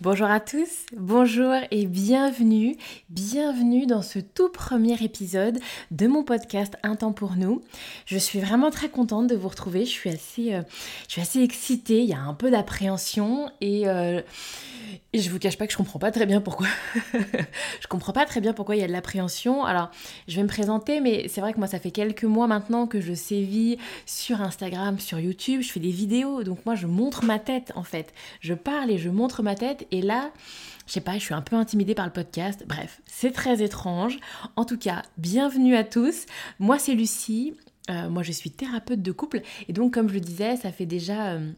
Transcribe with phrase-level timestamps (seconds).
[0.00, 2.76] Bonjour à tous, bonjour et bienvenue,
[3.10, 5.58] bienvenue dans ce tout premier épisode
[5.90, 7.62] de mon podcast Un temps pour nous.
[8.06, 10.62] Je suis vraiment très contente de vous retrouver, je suis assez, euh,
[11.08, 14.22] je suis assez excitée, il y a un peu d'appréhension et euh,
[15.12, 16.66] et je vous cache pas que je comprends pas très bien pourquoi.
[17.12, 19.64] je comprends pas très bien pourquoi il y a de l'appréhension.
[19.64, 19.90] Alors,
[20.26, 23.00] je vais me présenter, mais c'est vrai que moi, ça fait quelques mois maintenant que
[23.00, 25.62] je sévis sur Instagram, sur YouTube.
[25.62, 28.12] Je fais des vidéos, donc moi, je montre ma tête en fait.
[28.40, 30.30] Je parle et je montre ma tête, et là,
[30.86, 32.64] je sais pas, je suis un peu intimidée par le podcast.
[32.66, 34.18] Bref, c'est très étrange.
[34.56, 36.26] En tout cas, bienvenue à tous.
[36.58, 37.54] Moi, c'est Lucie.
[37.90, 40.86] Euh, moi, je suis thérapeute de couple, et donc, comme je le disais, ça fait
[40.86, 41.32] déjà.
[41.32, 41.52] Euh,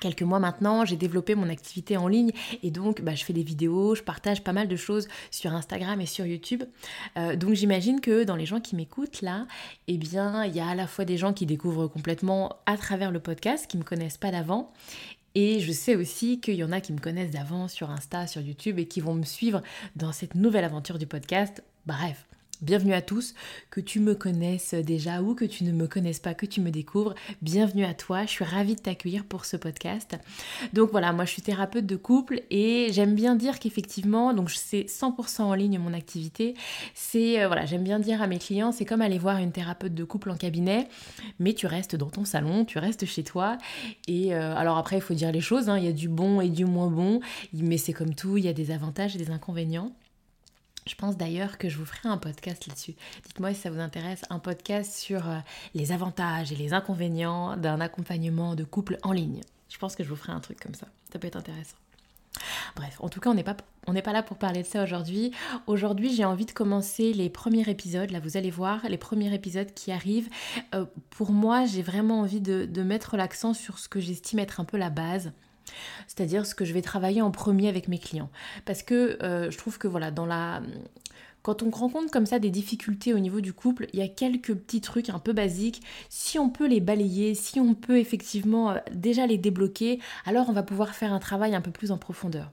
[0.00, 3.42] quelques mois maintenant, j'ai développé mon activité en ligne et donc bah, je fais des
[3.42, 6.64] vidéos, je partage pas mal de choses sur Instagram et sur YouTube.
[7.16, 9.46] Euh, donc j'imagine que dans les gens qui m'écoutent là,
[9.88, 13.10] eh bien il y a à la fois des gens qui découvrent complètement à travers
[13.10, 14.72] le podcast, qui me connaissent pas d'avant.
[15.34, 18.40] Et je sais aussi qu'il y en a qui me connaissent d'avant sur Insta, sur
[18.40, 19.62] YouTube et qui vont me suivre
[19.96, 21.64] dans cette nouvelle aventure du podcast.
[21.86, 22.26] Bref,
[22.64, 23.34] Bienvenue à tous,
[23.68, 26.70] que tu me connaisses déjà ou que tu ne me connaisses pas, que tu me
[26.70, 27.14] découvres.
[27.42, 30.16] Bienvenue à toi, je suis ravie de t'accueillir pour ce podcast.
[30.72, 34.84] Donc voilà, moi je suis thérapeute de couple et j'aime bien dire qu'effectivement, donc c'est
[34.84, 36.54] 100% en ligne mon activité.
[36.94, 39.94] C'est euh, voilà, j'aime bien dire à mes clients, c'est comme aller voir une thérapeute
[39.94, 40.88] de couple en cabinet,
[41.38, 43.58] mais tu restes dans ton salon, tu restes chez toi.
[44.08, 46.40] Et euh, alors après, il faut dire les choses, hein, il y a du bon
[46.40, 47.20] et du moins bon,
[47.52, 49.92] mais c'est comme tout, il y a des avantages et des inconvénients.
[50.86, 52.94] Je pense d'ailleurs que je vous ferai un podcast là-dessus.
[53.24, 55.38] Dites-moi si ça vous intéresse, un podcast sur euh,
[55.74, 59.40] les avantages et les inconvénients d'un accompagnement de couple en ligne.
[59.70, 60.86] Je pense que je vous ferai un truc comme ça.
[61.10, 61.76] Ça peut être intéressant.
[62.76, 63.44] Bref, en tout cas, on n'est
[64.02, 65.30] pas, là pour parler de ça aujourd'hui.
[65.66, 68.10] Aujourd'hui, j'ai envie de commencer les premiers épisodes.
[68.10, 70.28] Là, vous allez voir, les premiers épisodes qui arrivent.
[70.74, 74.64] Euh, pour moi, j'ai vraiment envie de mettre l'accent sur ce que j'estime être un
[74.64, 75.32] peu la base
[76.06, 78.30] c'est-à-dire ce que je vais travailler en premier avec mes clients.
[78.64, 80.62] Parce que euh, je trouve que voilà, dans la...
[81.42, 84.54] Quand on rencontre comme ça des difficultés au niveau du couple, il y a quelques
[84.54, 85.82] petits trucs un peu basiques.
[86.08, 90.52] Si on peut les balayer, si on peut effectivement euh, déjà les débloquer, alors on
[90.52, 92.50] va pouvoir faire un travail un peu plus en profondeur.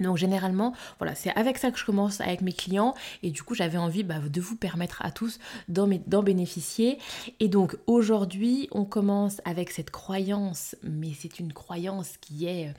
[0.00, 3.54] Donc généralement, voilà, c'est avec ça que je commence avec mes clients et du coup
[3.54, 5.38] j'avais envie bah, de vous permettre à tous
[5.68, 6.98] d'en bénéficier.
[7.38, 12.74] Et donc aujourd'hui, on commence avec cette croyance, mais c'est une croyance qui est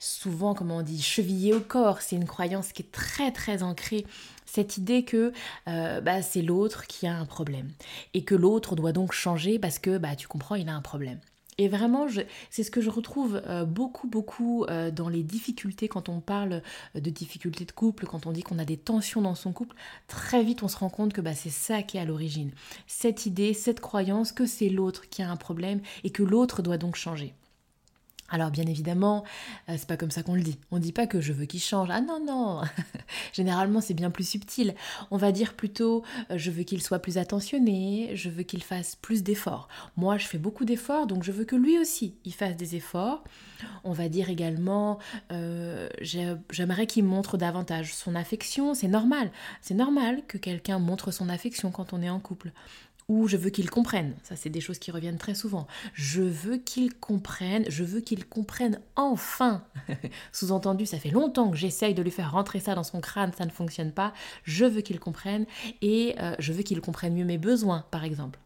[0.00, 2.00] souvent, comment on dit, chevillée au corps.
[2.00, 4.06] C'est une croyance qui est très très ancrée
[4.46, 5.32] cette idée que
[5.68, 7.68] euh, bah, c'est l'autre qui a un problème
[8.14, 11.20] et que l'autre doit donc changer parce que bah, tu comprends, il a un problème.
[11.58, 12.06] Et vraiment,
[12.50, 16.60] c'est ce que je retrouve euh, beaucoup, beaucoup euh, dans les difficultés quand on parle
[16.94, 19.74] euh, de difficultés de couple, quand on dit qu'on a des tensions dans son couple.
[20.06, 22.50] Très vite, on se rend compte que bah, c'est ça qui est à l'origine.
[22.86, 26.76] Cette idée, cette croyance que c'est l'autre qui a un problème et que l'autre doit
[26.76, 27.32] donc changer.
[28.28, 29.24] Alors bien évidemment,
[29.68, 30.58] euh, c'est pas comme ça qu'on le dit.
[30.70, 31.88] On dit pas que je veux qu'il change.
[31.90, 32.62] Ah non non.
[33.32, 34.74] Généralement, c'est bien plus subtil.
[35.10, 38.96] On va dire plutôt euh, je veux qu'il soit plus attentionné, je veux qu'il fasse
[38.96, 39.68] plus d'efforts.
[39.96, 43.22] Moi, je fais beaucoup d'efforts, donc je veux que lui aussi il fasse des efforts.
[43.84, 44.98] On va dire également
[45.32, 48.74] euh, j'aimerais qu'il montre davantage son affection.
[48.74, 49.30] C'est normal.
[49.62, 52.52] C'est normal que quelqu'un montre son affection quand on est en couple
[53.08, 54.14] ou je veux qu'il comprenne.
[54.22, 55.66] Ça, c'est des choses qui reviennent très souvent.
[55.92, 59.64] Je veux qu'il comprenne, je veux qu'il comprenne enfin.
[60.32, 63.44] Sous-entendu, ça fait longtemps que j'essaye de lui faire rentrer ça dans son crâne, ça
[63.44, 64.12] ne fonctionne pas.
[64.42, 65.46] Je veux qu'il comprenne
[65.82, 68.40] et euh, je veux qu'il comprenne mieux mes besoins, par exemple.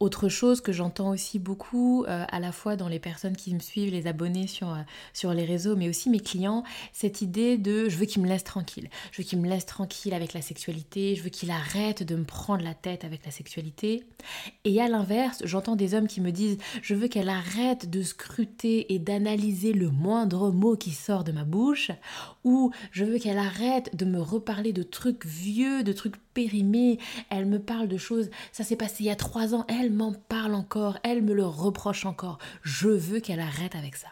[0.00, 3.60] Autre chose que j'entends aussi beaucoup, euh, à la fois dans les personnes qui me
[3.60, 4.78] suivent, les abonnés sur, euh,
[5.12, 6.64] sur les réseaux, mais aussi mes clients,
[6.94, 8.88] cette idée de je veux qu'il me laisse tranquille.
[9.12, 12.24] Je veux qu'il me laisse tranquille avec la sexualité, je veux qu'il arrête de me
[12.24, 14.02] prendre la tête avec la sexualité.
[14.64, 18.94] Et à l'inverse, j'entends des hommes qui me disent je veux qu'elle arrête de scruter
[18.94, 21.90] et d'analyser le moindre mot qui sort de ma bouche,
[22.44, 26.98] ou je veux qu'elle arrête de me reparler de trucs vieux, de trucs périmés.
[27.30, 30.12] Elle me parle de choses, ça s'est passé il y a trois ans, elle m'en
[30.12, 32.38] parle encore, elle me le reproche encore.
[32.62, 34.08] Je veux qu'elle arrête avec ça.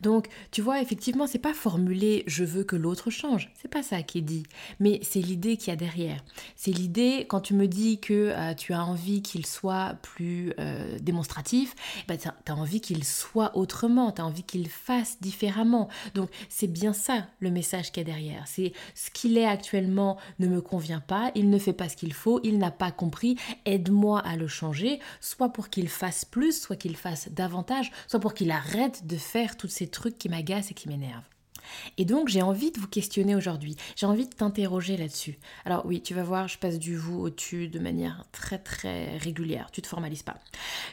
[0.00, 3.50] Donc, tu vois, effectivement, c'est pas formulé je veux que l'autre change.
[3.60, 4.44] C'est pas ça qui est dit.
[4.78, 6.24] Mais c'est l'idée qu'il y a derrière.
[6.54, 10.98] C'est l'idée, quand tu me dis que euh, tu as envie qu'il soit plus euh,
[11.00, 11.74] démonstratif,
[12.06, 15.88] bah, tu as envie qu'il soit autrement, tu as envie qu'il fasse différemment.
[16.14, 18.44] Donc, c'est bien ça le message qu'il y a derrière.
[18.46, 22.12] C'est ce qu'il est actuellement ne me convient pas, il ne fait pas ce qu'il
[22.12, 26.76] faut, il n'a pas compris, aide-moi à le changer, soit pour qu'il fasse plus, soit
[26.76, 30.74] qu'il fasse davantage, soit pour qu'il arrête de faire toutes ces trucs qui m'agacent et
[30.74, 31.28] qui m'énervent.
[31.98, 35.38] Et donc j'ai envie de vous questionner aujourd'hui, j'ai envie de t'interroger là-dessus.
[35.64, 39.18] Alors oui, tu vas voir, je passe du vous au tu de manière très très
[39.18, 40.38] régulière, tu te formalises pas.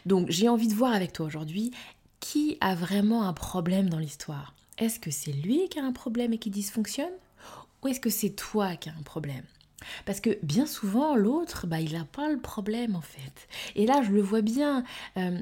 [0.06, 1.72] Donc j'ai envie de voir avec toi aujourd'hui
[2.20, 4.54] qui a vraiment un problème dans l'histoire?
[4.78, 7.14] Est-ce que c'est lui qui a un problème et qui dysfonctionne?
[7.84, 9.46] Ou est-ce que c'est toi qui as un problème?
[10.06, 13.48] Parce que bien souvent, l'autre, bah, il n'a pas le problème en fait.
[13.76, 14.84] Et là, je le vois bien.
[15.18, 15.40] Euh,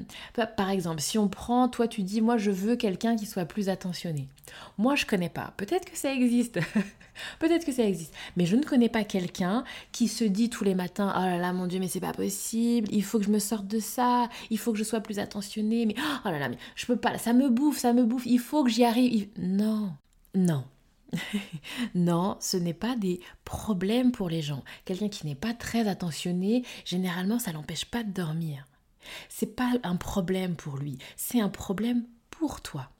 [0.56, 3.68] par exemple, si on prend, toi, tu dis, moi, je veux quelqu'un qui soit plus
[3.68, 4.28] attentionné.
[4.78, 5.52] Moi, je connais pas.
[5.56, 6.58] Peut-être que ça existe.
[7.38, 8.12] Peut-être que ça existe.
[8.36, 11.52] Mais je ne connais pas quelqu'un qui se dit tous les matins, oh là là,
[11.52, 12.88] mon Dieu, mais c'est pas possible.
[12.90, 14.28] Il faut que je me sorte de ça.
[14.50, 15.86] Il faut que je sois plus attentionné.
[15.86, 15.94] Mais
[16.24, 17.16] oh là là, mais je peux pas.
[17.18, 18.26] Ça me bouffe, ça me bouffe.
[18.26, 19.28] Il faut que j'y arrive.
[19.38, 19.92] Non,
[20.34, 20.64] non.
[21.94, 24.64] Non, ce n'est pas des problèmes pour les gens.
[24.84, 28.66] Quelqu'un qui n'est pas très attentionné, généralement, ça l'empêche pas de dormir.
[29.28, 32.90] C'est pas un problème pour lui, c'est un problème pour toi.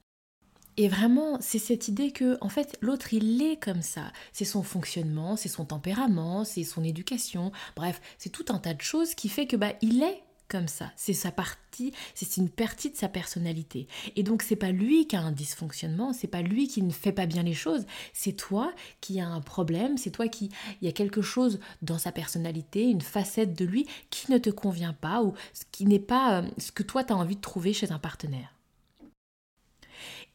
[0.76, 4.12] Et vraiment, c'est cette idée que, en fait, l'autre, il est comme ça.
[4.32, 7.52] C'est son fonctionnement, c'est son tempérament, c'est son éducation.
[7.76, 10.92] Bref, c'est tout un tas de choses qui fait que, bah, il est comme ça.
[10.96, 13.88] C'est sa partie, c'est une partie de sa personnalité.
[14.16, 17.12] Et donc c'est pas lui qui a un dysfonctionnement, c'est pas lui qui ne fait
[17.12, 20.50] pas bien les choses, c'est toi qui as un problème, c'est toi qui
[20.80, 24.50] il y a quelque chose dans sa personnalité, une facette de lui qui ne te
[24.50, 27.40] convient pas ou ce qui n'est pas euh, ce que toi tu as envie de
[27.40, 28.54] trouver chez un partenaire.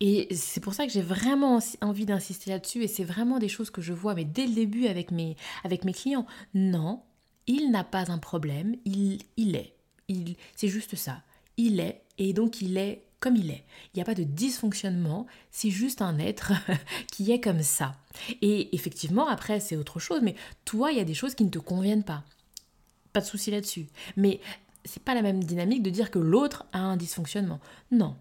[0.02, 3.70] Et c'est pour ça que j'ai vraiment envie d'insister là-dessus et c'est vraiment des choses
[3.70, 6.26] que je vois mais dès le début avec mes avec mes clients.
[6.54, 7.04] Non,
[7.48, 9.74] il n'a pas un problème, il, il est
[10.56, 11.22] c'est juste ça.
[11.58, 13.66] Il est, et donc il est comme il est.
[13.94, 16.54] Il n'y a pas de dysfonctionnement, c'est juste un être
[17.12, 17.96] qui est comme ça.
[18.42, 20.36] Et effectivement, après, c'est autre chose, mais
[20.66, 22.24] toi, il y a des choses qui ne te conviennent pas.
[23.14, 23.88] Pas de souci là-dessus.
[24.16, 24.40] Mais
[24.86, 27.60] c'est pas la même dynamique de dire que l'autre a un dysfonctionnement.
[27.92, 28.16] Non.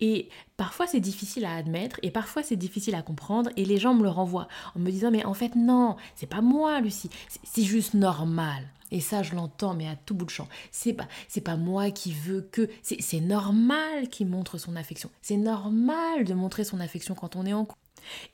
[0.00, 3.94] Et parfois c'est difficile à admettre et parfois c'est difficile à comprendre et les gens
[3.94, 7.10] me le renvoient en me disant mais en fait non, c'est pas moi Lucie,
[7.44, 8.68] c'est juste normal.
[8.92, 10.46] Et ça, je l'entends, mais à tout bout de champ.
[10.70, 12.68] C'est pas, c'est pas moi qui veux que.
[12.82, 15.10] C'est normal qu'il montre son affection.
[15.22, 17.80] C'est normal de montrer son affection quand on est en couple.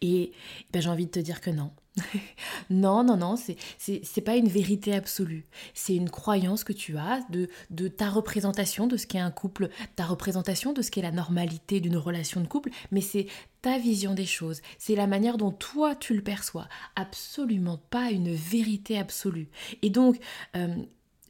[0.02, 0.32] Et
[0.72, 1.70] ben, j'ai envie de te dire que non.
[2.70, 5.46] non, non, non, c'est pas une vérité absolue.
[5.74, 9.68] C'est une croyance que tu as de, de ta représentation de ce qu'est un couple,
[9.96, 13.26] ta représentation de ce qu'est la normalité d'une relation de couple, mais c'est
[13.62, 18.32] ta vision des choses, c'est la manière dont toi tu le perçois, absolument pas une
[18.32, 19.48] vérité absolue.
[19.82, 20.18] Et donc,
[20.56, 20.76] euh,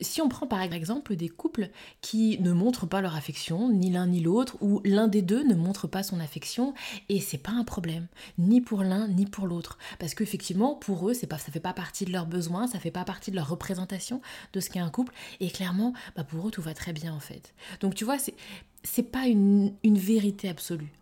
[0.00, 4.06] si on prend par exemple des couples qui ne montrent pas leur affection, ni l'un
[4.06, 6.74] ni l'autre, ou l'un des deux ne montre pas son affection,
[7.08, 8.06] et c'est pas un problème,
[8.38, 11.72] ni pour l'un ni pour l'autre, parce qu'effectivement pour eux c'est pas, ça fait pas
[11.72, 14.20] partie de leurs besoins, ça fait pas partie de leur représentation
[14.52, 17.20] de ce qu'est un couple, et clairement bah pour eux tout va très bien en
[17.20, 17.54] fait.
[17.80, 18.34] Donc tu vois c'est
[18.84, 20.92] c'est pas une, une vérité absolue.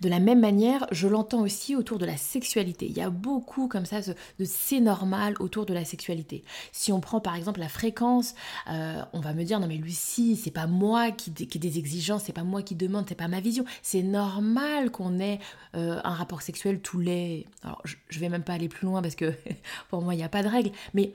[0.00, 2.86] De la même manière, je l'entends aussi autour de la sexualité.
[2.86, 6.44] Il y a beaucoup comme ça de c'est normal autour de la sexualité.
[6.72, 8.34] Si on prend par exemple la fréquence,
[8.70, 11.78] euh, on va me dire non mais Lucie, c'est pas moi qui, qui ai des
[11.78, 13.64] exigences, c'est pas moi qui demande, c'est pas ma vision.
[13.82, 15.38] C'est normal qu'on ait
[15.74, 17.46] euh, un rapport sexuel tous les.
[17.62, 19.34] Alors je, vais même pas aller plus loin parce que
[19.90, 21.12] pour moi il n'y a pas de règle, mais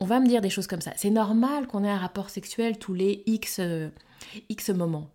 [0.00, 0.92] on va me dire des choses comme ça.
[0.96, 3.88] C'est normal qu'on ait un rapport sexuel tous les X, euh,
[4.48, 5.10] X moments.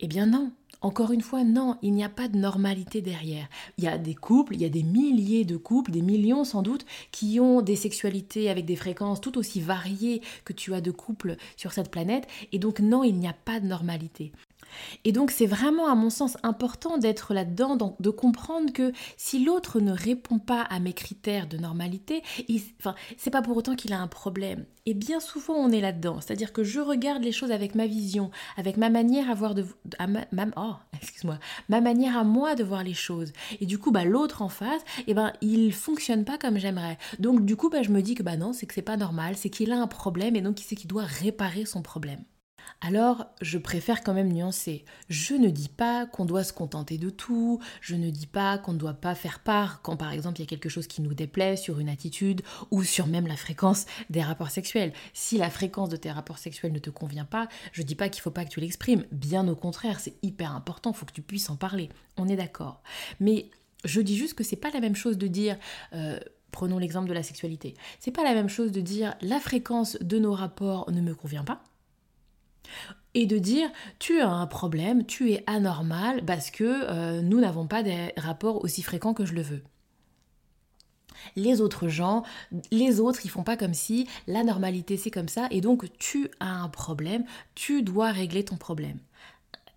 [0.00, 3.48] Eh bien non, encore une fois, non, il n'y a pas de normalité derrière.
[3.78, 6.62] Il y a des couples, il y a des milliers de couples, des millions sans
[6.62, 10.90] doute, qui ont des sexualités avec des fréquences tout aussi variées que tu as de
[10.90, 12.26] couples sur cette planète.
[12.52, 14.32] Et donc non, il n'y a pas de normalité.
[15.04, 19.80] Et donc c'est vraiment à mon sens important d'être là-dedans, de comprendre que si l'autre
[19.80, 22.22] ne répond pas à mes critères de normalité,
[22.80, 24.64] enfin c'est pas pour autant qu'il a un problème.
[24.86, 28.30] Et bien souvent on est là-dedans, c'est-à-dire que je regarde les choses avec ma vision,
[28.56, 29.64] avec ma manière à voir de,
[30.32, 31.38] ma, oh, excuse-moi,
[31.68, 33.32] ma manière à moi de voir les choses.
[33.60, 36.98] Et du coup bah l'autre en face, eh ben il fonctionne pas comme j'aimerais.
[37.18, 39.36] Donc du coup bah je me dis que bah non c'est que c'est pas normal,
[39.36, 42.24] c'est qu'il a un problème et donc c'est qu'il doit réparer son problème.
[42.80, 44.84] Alors je préfère quand même nuancer.
[45.08, 48.72] Je ne dis pas qu'on doit se contenter de tout, je ne dis pas qu'on
[48.72, 51.14] ne doit pas faire part quand par exemple il y a quelque chose qui nous
[51.14, 54.92] déplaît sur une attitude ou sur même la fréquence des rapports sexuels.
[55.12, 58.22] Si la fréquence de tes rapports sexuels ne te convient pas, je dis pas qu'il
[58.22, 61.22] faut pas que tu l'exprimes, bien au contraire, c'est hyper important, il faut que tu
[61.22, 61.88] puisses en parler.
[62.16, 62.82] On est d'accord.
[63.20, 63.50] Mais
[63.84, 65.56] je dis juste que c'est pas la même chose de dire
[65.94, 66.18] euh,
[66.50, 67.74] prenons l'exemple de la sexualité.
[67.98, 71.44] C'est pas la même chose de dire la fréquence de nos rapports ne me convient
[71.44, 71.62] pas
[73.14, 77.66] et de dire tu as un problème, tu es anormal parce que euh, nous n'avons
[77.66, 79.62] pas des rapports aussi fréquents que je le veux.
[81.36, 82.22] Les autres gens,
[82.70, 86.28] les autres, ils font pas comme si la normalité c'est comme ça et donc tu
[86.40, 88.98] as un problème, tu dois régler ton problème.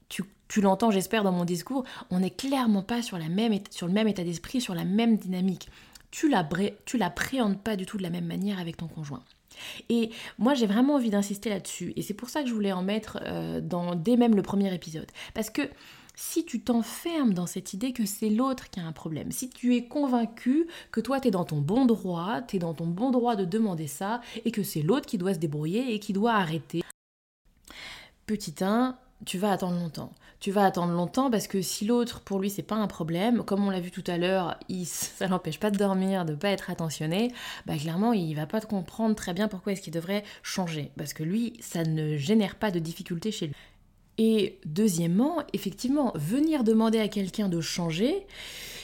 [0.10, 3.88] Tu, tu l'entends, j'espère, dans mon discours, on n'est clairement pas sur, la même, sur
[3.88, 5.70] le même état d'esprit, sur la même dynamique.
[6.12, 9.24] Tu l'appréhendes pas du tout de la même manière avec ton conjoint.
[9.90, 11.94] Et moi, j'ai vraiment envie d'insister là-dessus.
[11.96, 14.74] Et c'est pour ça que je voulais en mettre euh, dans, dès même le premier
[14.74, 15.08] épisode.
[15.34, 15.62] Parce que
[16.16, 19.76] si tu t'enfermes dans cette idée que c'est l'autre qui a un problème, si tu
[19.76, 23.12] es convaincu que toi, tu es dans ton bon droit, tu es dans ton bon
[23.12, 26.34] droit de demander ça, et que c'est l'autre qui doit se débrouiller et qui doit
[26.34, 26.82] arrêter.
[28.26, 30.12] Petit 1, tu vas attendre longtemps.
[30.40, 33.66] Tu vas attendre longtemps parce que si l'autre, pour lui, c'est pas un problème, comme
[33.66, 37.32] on l'a vu tout à l'heure, ça l'empêche pas de dormir, de pas être attentionné,
[37.66, 40.92] bah clairement, il va pas te comprendre très bien pourquoi est-ce qu'il devrait changer.
[40.98, 43.56] Parce que lui, ça ne génère pas de difficultés chez lui.
[44.20, 48.26] Et deuxièmement, effectivement, venir demander à quelqu'un de changer,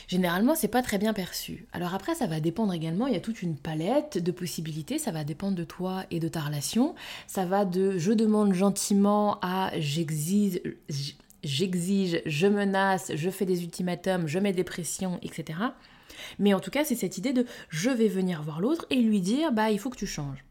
[0.08, 1.68] généralement, c'est pas très bien perçu.
[1.74, 5.12] Alors après, ça va dépendre également, il y a toute une palette de possibilités, ça
[5.12, 6.96] va dépendre de toi et de ta relation.
[7.28, 10.62] Ça va de je demande gentiment à j'exige,
[11.44, 15.60] j'exige, je menace, je fais des ultimatums, je mets des pressions, etc.
[16.40, 19.22] Mais en tout cas, c'est cette idée de je vais venir voir l'autre et lui
[19.22, 20.44] dire bah il faut que tu changes.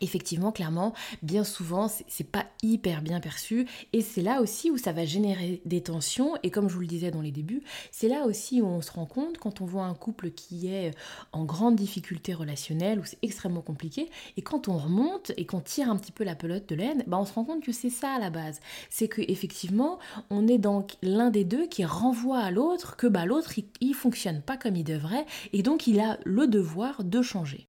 [0.00, 4.92] Effectivement, clairement, bien souvent, c'est pas hyper bien perçu et c'est là aussi où ça
[4.92, 8.26] va générer des tensions et comme je vous le disais dans les débuts, c'est là
[8.26, 10.90] aussi où on se rend compte quand on voit un couple qui est
[11.30, 15.88] en grande difficulté relationnelle où c'est extrêmement compliqué et quand on remonte et qu'on tire
[15.88, 18.14] un petit peu la pelote de laine, bah on se rend compte que c'est ça
[18.14, 18.58] à la base.
[18.90, 23.26] C'est que effectivement, on est dans l'un des deux qui renvoie à l'autre que bah
[23.26, 27.22] l'autre il, il fonctionne pas comme il devrait et donc il a le devoir de
[27.22, 27.68] changer.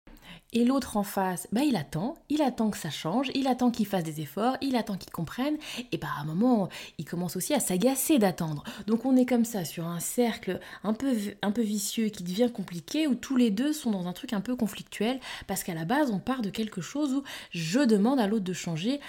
[0.58, 3.86] Et l'autre en face, bah, il attend, il attend que ça change, il attend qu'il
[3.86, 5.58] fasse des efforts, il attend qu'il comprenne,
[5.92, 8.64] et bah, à un moment, il commence aussi à s'agacer d'attendre.
[8.88, 12.50] Donc on est comme ça sur un cercle un peu, un peu vicieux qui devient
[12.54, 15.84] compliqué, où tous les deux sont dans un truc un peu conflictuel, parce qu'à la
[15.84, 19.02] base, on part de quelque chose où je demande à l'autre de changer,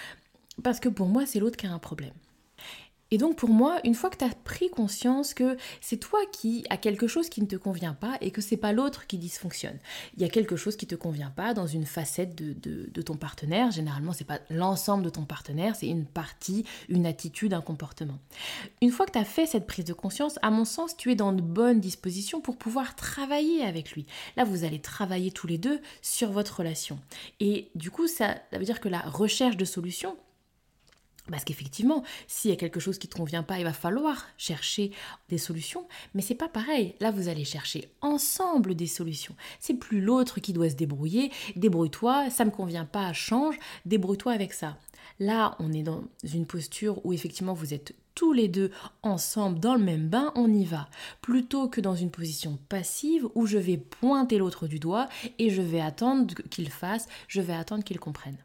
[0.63, 2.11] parce que pour moi, c'est l'autre qui a un problème.
[3.11, 6.65] Et donc pour moi, une fois que tu as pris conscience que c'est toi qui
[6.69, 9.77] as quelque chose qui ne te convient pas et que c'est pas l'autre qui dysfonctionne,
[10.15, 13.71] il y a quelque chose qui te convient pas dans une facette de, ton partenaire,
[13.71, 18.19] généralement c'est pas l'ensemble de ton partenaire, c'est une partie, une attitude, un comportement.
[18.81, 21.15] Une fois que tu as fait cette prise de conscience, à mon sens, tu es
[21.15, 24.05] dans de bonnes dispositions pour pouvoir travailler avec lui.
[24.35, 26.99] Là, vous allez travailler tous les deux sur votre relation.
[27.39, 30.17] Et du coup, ça, ça veut dire que la recherche de solutions,
[31.29, 34.25] parce qu'effectivement, s'il y a quelque chose qui ne te convient pas, il va falloir
[34.37, 34.91] chercher
[35.29, 35.87] des solutions.
[36.13, 36.95] Mais c'est pas pareil.
[36.99, 39.35] Là, vous allez chercher ensemble des solutions.
[39.59, 41.31] C'est plus l'autre qui doit se débrouiller.
[41.55, 43.57] Débrouille-toi, ça me convient pas, change.
[43.85, 44.77] Débrouille-toi avec ça.
[45.19, 48.71] Là, on est dans une posture où effectivement vous êtes tous les deux
[49.03, 50.89] ensemble dans le même bain, on y va.
[51.21, 55.07] Plutôt que dans une position passive où je vais pointer l'autre du doigt
[55.37, 58.37] et je vais attendre qu'il fasse, je vais attendre qu'il comprenne.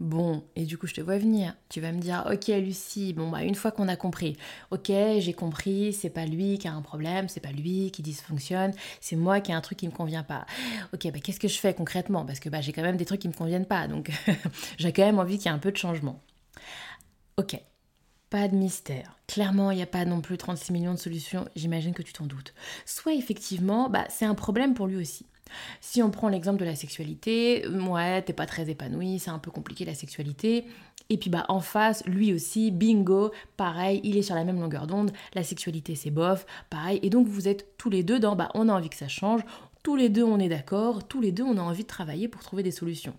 [0.00, 1.54] Bon, et du coup, je te vois venir.
[1.68, 4.34] Tu vas me dire, ok, Lucie, bon, bah, une fois qu'on a compris,
[4.70, 8.72] ok, j'ai compris, c'est pas lui qui a un problème, c'est pas lui qui dysfonctionne,
[9.02, 10.46] c'est moi qui ai un truc qui me convient pas.
[10.94, 12.24] Ok, bah, qu'est-ce que je fais concrètement?
[12.24, 14.10] Parce que bah, j'ai quand même des trucs qui me conviennent pas, donc
[14.78, 16.22] j'ai quand même envie qu'il y ait un peu de changement.
[17.36, 17.60] Ok,
[18.30, 19.18] pas de mystère.
[19.26, 22.26] Clairement, il n'y a pas non plus 36 millions de solutions, j'imagine que tu t'en
[22.26, 22.54] doutes.
[22.86, 25.26] Soit effectivement, bah, c'est un problème pour lui aussi.
[25.80, 29.50] Si on prend l'exemple de la sexualité, ouais, t'es pas très épanoui, c'est un peu
[29.50, 30.66] compliqué la sexualité.
[31.08, 34.86] Et puis bah en face, lui aussi, bingo, pareil, il est sur la même longueur
[34.86, 37.00] d'onde, la sexualité c'est bof, pareil.
[37.02, 39.42] Et donc vous êtes tous les deux dans bah on a envie que ça change,
[39.82, 42.42] tous les deux on est d'accord, tous les deux on a envie de travailler pour
[42.42, 43.14] trouver des solutions.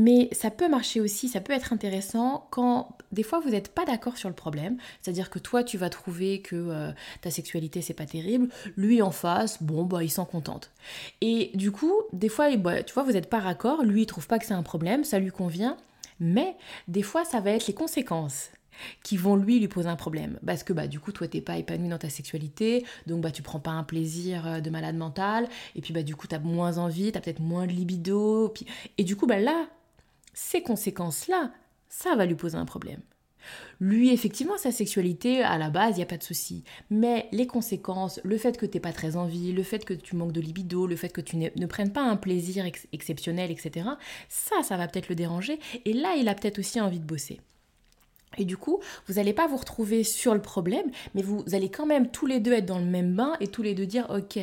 [0.00, 3.84] Mais ça peut marcher aussi, ça peut être intéressant quand des fois vous n'êtes pas
[3.84, 6.90] d'accord sur le problème, c'est-à-dire que toi tu vas trouver que euh,
[7.20, 10.70] ta sexualité c'est pas terrible, lui en face, bon bah il s'en contente.
[11.20, 14.26] Et du coup, des fois, bah, tu vois, vous n'êtes pas raccord, lui il trouve
[14.26, 15.76] pas que c'est un problème, ça lui convient,
[16.18, 16.56] mais
[16.88, 18.48] des fois ça va être les conséquences
[19.02, 20.38] qui vont lui lui poser un problème.
[20.46, 22.86] Parce que bah du coup toi t'es pas épanoui dans ta sexualité.
[23.06, 25.46] Donc bah tu prends pas un plaisir euh, de malade mental.
[25.76, 28.54] Et puis bah du coup t'as moins envie t'as peut-être moins de libido.
[28.96, 29.66] Et du coup bah là
[30.32, 31.52] ces conséquences-là,
[31.88, 33.00] ça va lui poser un problème.
[33.80, 36.64] Lui, effectivement, sa sexualité, à la base, il n'y a pas de souci.
[36.90, 40.16] Mais les conséquences, le fait que tu n'aies pas très envie, le fait que tu
[40.16, 43.88] manques de libido, le fait que tu ne, prennes pas un plaisir exceptionnel, etc.,
[44.28, 45.58] ça, ça va peut-être le déranger.
[45.84, 47.40] Et là, il a peut-être aussi envie de bosser.
[48.38, 51.86] Et du coup, vous n'allez pas vous retrouver sur le problème, mais vous allez quand
[51.86, 54.38] même tous les deux être dans le même bain et tous les deux dire, ok,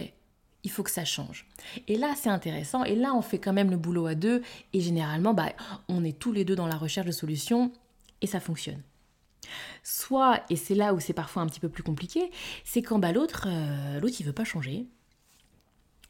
[0.67, 1.45] il faut que ça change.
[1.87, 2.83] Et là, c'est intéressant.
[2.83, 4.41] Et là, on fait quand même le boulot à deux.
[4.73, 5.53] Et généralement, bah,
[5.87, 7.71] on est tous les deux dans la recherche de solutions
[8.19, 8.83] et ça fonctionne.
[9.81, 12.31] Soit, et c'est là où c'est parfois un petit peu plus compliqué,
[12.65, 14.87] c'est quand bah, l'autre, euh, l'autre il veut pas changer.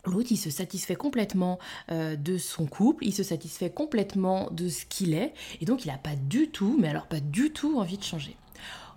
[0.06, 1.60] L'autre, il se satisfait complètement
[1.92, 5.90] euh, de son couple, il se satisfait complètement de ce qu'il est, et donc il
[5.90, 8.36] n'a pas du tout, mais alors pas du tout envie de changer.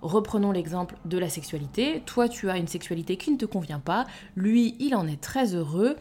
[0.03, 2.03] Reprenons l'exemple de la sexualité.
[2.07, 5.55] Toi, tu as une sexualité qui ne te convient pas, lui, il en est très
[5.55, 5.97] heureux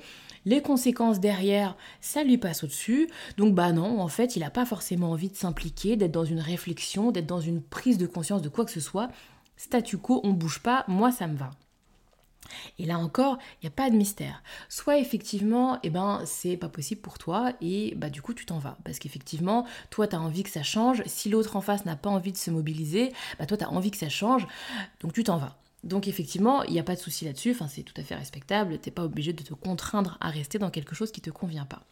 [0.46, 3.10] les conséquences derrière, ça lui passe au-dessus.
[3.38, 6.40] Donc bah non, en fait, il n'a pas forcément envie de s'impliquer, d'être dans une
[6.40, 9.10] réflexion, d'être dans une prise de conscience de quoi que ce soit.
[9.58, 11.52] Statu quo, on bouge pas, moi ça me va.
[12.78, 14.44] Et là encore, il n'y a pas de mystère.
[14.70, 18.60] Soit effectivement, eh ben, c'est pas possible pour toi et bah du coup tu t'en
[18.60, 18.78] vas.
[18.84, 21.04] Parce qu'effectivement, toi tu as envie que ça change.
[21.06, 23.92] Si l'autre en face n'a pas envie de se mobiliser, bah toi tu as envie
[23.92, 24.48] que ça change,
[25.02, 25.58] donc tu t'en vas.
[25.84, 28.92] Donc effectivement, il n'y a pas de souci là-dessus, c'est tout à fait respectable, t'es
[28.92, 31.84] pas obligé de te contraindre à rester dans quelque chose qui te convient pas.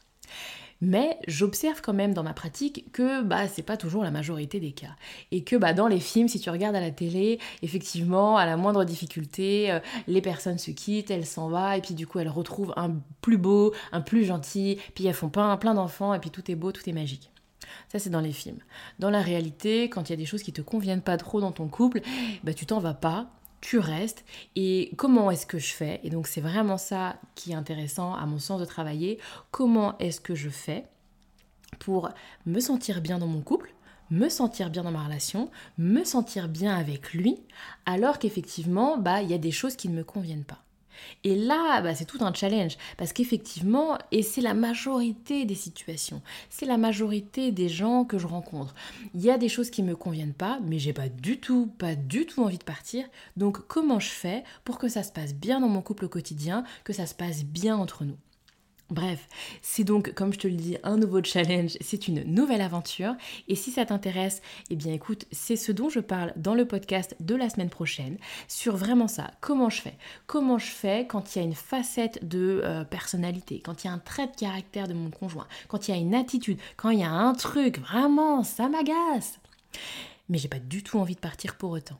[0.82, 4.72] Mais j'observe quand même dans ma pratique que bah c'est pas toujours la majorité des
[4.72, 4.96] cas
[5.32, 8.58] et que bah dans les films si tu regardes à la télé effectivement à la
[8.58, 12.30] moindre difficulté euh, les personnes se quittent elles s'en vont et puis du coup elles
[12.30, 12.92] retrouvent un
[13.22, 16.56] plus beau un plus gentil puis elles font plein plein d'enfants et puis tout est
[16.56, 17.32] beau tout est magique
[17.90, 18.60] ça, c'est dans les films.
[19.00, 21.52] Dans la réalité, quand il y a des choses qui te conviennent pas trop dans
[21.52, 22.02] ton couple,
[22.44, 23.30] bah, tu t'en vas pas
[23.62, 24.24] tu restes
[24.56, 26.00] et comment est-ce que je fais?
[26.04, 29.20] Et donc c'est vraiment ça qui est intéressant à mon sens de travailler.
[29.52, 30.86] Comment est-ce que je fais
[31.80, 32.10] pour
[32.46, 33.74] me sentir bien dans mon couple
[34.10, 37.42] me sentir bien dans ma relation, me sentir bien avec lui,
[37.86, 40.64] alors qu'effectivement, bah, il y a des choses qui ne me conviennent pas?
[41.24, 46.22] Et là, bah, c'est tout un challenge, parce qu'effectivement, et c'est la majorité des situations,
[46.50, 48.74] c'est la majorité des gens que je rencontre.
[49.14, 51.68] Il y a des choses qui ne me conviennent pas, mais j'ai pas du tout,
[51.78, 53.06] pas du tout envie de partir.
[53.36, 56.64] Donc comment je fais pour que ça se passe bien dans mon couple au quotidien,
[56.84, 58.18] que ça se passe bien entre nous?
[58.90, 59.28] Bref,
[59.62, 63.16] c'est donc, comme je te le dis, un nouveau challenge, c'est une nouvelle aventure.
[63.50, 67.14] Et si ça t'intéresse, eh bien écoute, c'est ce dont je parle dans le podcast
[67.20, 69.98] de la semaine prochaine, sur vraiment ça, comment je fais.
[70.26, 73.90] Comment je fais quand il y a une facette de euh, personnalité, quand il y
[73.90, 76.90] a un trait de caractère de mon conjoint, quand il y a une attitude, quand
[76.92, 79.40] il y a un truc, vraiment, ça m'agace.
[80.30, 82.00] Mais j'ai pas du tout envie de partir pour autant.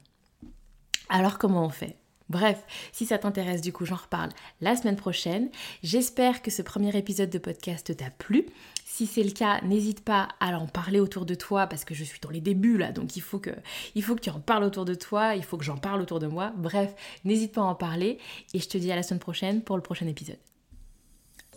[1.10, 1.96] Alors comment on fait?
[2.28, 2.62] Bref,
[2.92, 5.48] si ça t'intéresse, du coup, j'en reparle la semaine prochaine.
[5.82, 8.46] J'espère que ce premier épisode de podcast t'a plu.
[8.84, 12.04] Si c'est le cas, n'hésite pas à en parler autour de toi parce que je
[12.04, 13.50] suis dans les débuts là, donc il faut que,
[13.94, 16.52] tu en parles autour de toi, il faut que j'en parle autour de moi.
[16.56, 18.18] Bref, n'hésite pas à en parler
[18.54, 20.47] et je te dis à la semaine prochaine pour le prochain épisode.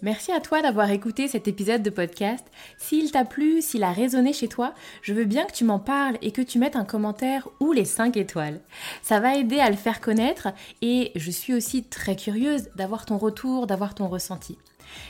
[0.04, 2.44] Merci à toi d'avoir écouté cet épisode de podcast.
[2.80, 6.18] S'il t'a plu, s'il a résonné chez toi, je veux bien que tu m'en parles
[6.24, 8.62] et que tu mettes un commentaire ou les 5 étoiles.
[9.04, 10.48] Ça va aider à le faire connaître
[10.82, 14.58] et je suis aussi très curieuse d'avoir ton retour, d'avoir ton ressenti.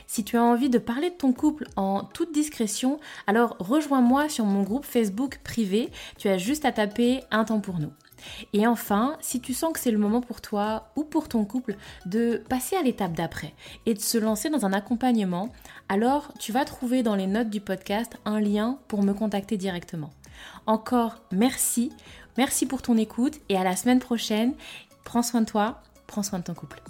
[0.08, 4.44] Si tu as envie de parler de ton couple en toute discrétion, alors rejoins-moi sur
[4.44, 5.90] mon groupe Facebook privé.
[6.18, 7.94] Tu as juste à taper un temps pour nous.
[8.54, 11.76] Et enfin, si tu sens que c'est le moment pour toi ou pour ton couple
[12.06, 13.54] de passer à l'étape d'après
[13.86, 15.50] et de se lancer dans un accompagnement,
[15.90, 20.12] alors tu vas trouver dans les notes du podcast un lien pour me contacter directement.
[20.66, 21.92] Encore merci,
[22.38, 24.54] merci pour ton écoute et à la semaine prochaine.
[25.04, 26.82] Prends soin de toi, prends soin de ton couple.